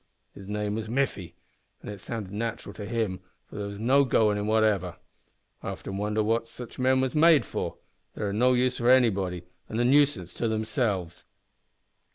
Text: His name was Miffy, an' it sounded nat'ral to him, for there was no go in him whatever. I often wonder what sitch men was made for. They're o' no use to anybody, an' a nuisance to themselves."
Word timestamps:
His 0.33 0.49
name 0.49 0.73
was 0.73 0.87
Miffy, 0.89 1.35
an' 1.83 1.89
it 1.89 1.99
sounded 2.01 2.33
nat'ral 2.33 2.73
to 2.73 2.87
him, 2.87 3.19
for 3.45 3.57
there 3.57 3.67
was 3.67 3.79
no 3.79 4.03
go 4.03 4.31
in 4.31 4.37
him 4.39 4.47
whatever. 4.47 4.95
I 5.61 5.69
often 5.69 5.95
wonder 5.97 6.23
what 6.23 6.47
sitch 6.47 6.79
men 6.79 7.01
was 7.01 7.13
made 7.13 7.45
for. 7.45 7.77
They're 8.15 8.29
o' 8.29 8.31
no 8.31 8.53
use 8.53 8.77
to 8.77 8.89
anybody, 8.89 9.43
an' 9.69 9.79
a 9.79 9.85
nuisance 9.85 10.33
to 10.33 10.47
themselves." 10.47 11.23